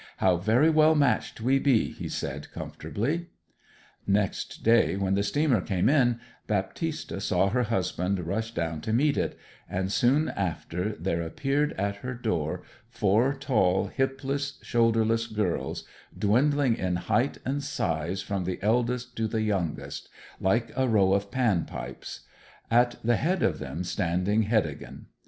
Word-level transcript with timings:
'How 0.17 0.37
very 0.37 0.71
well 0.71 0.95
matched 0.95 1.41
we 1.41 1.59
be!' 1.59 1.91
he 1.91 2.09
said, 2.09 2.51
comfortably. 2.51 3.27
Next 4.07 4.63
day, 4.63 4.95
when 4.95 5.13
the 5.13 5.21
steamer 5.21 5.61
came 5.61 5.87
in, 5.89 6.19
Baptista 6.47 7.21
saw 7.21 7.49
her 7.49 7.61
husband 7.61 8.19
rush 8.25 8.51
down 8.51 8.81
to 8.81 8.93
meet 8.93 9.15
it; 9.15 9.37
and 9.69 9.91
soon 9.91 10.29
after 10.29 10.95
there 10.99 11.21
appeared 11.21 11.73
at 11.73 11.97
her 11.97 12.15
door 12.15 12.63
four 12.89 13.35
tall, 13.35 13.91
hipless, 13.95 14.53
shoulderless 14.63 15.27
girls, 15.27 15.85
dwindling 16.17 16.77
in 16.77 16.95
height 16.95 17.37
and 17.45 17.63
size 17.63 18.23
from 18.23 18.45
the 18.45 18.57
eldest 18.63 19.15
to 19.17 19.27
the 19.27 19.43
youngest, 19.43 20.09
like 20.39 20.71
a 20.75 20.87
row 20.87 21.13
of 21.13 21.29
Pan 21.29 21.63
pipes; 21.65 22.21
at 22.71 22.95
the 23.03 23.17
head 23.17 23.43
of 23.43 23.59
them 23.59 23.83
standing 23.83 24.45
Heddegan. 24.49 25.05